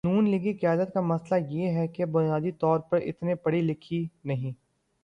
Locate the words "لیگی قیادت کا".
0.29-1.01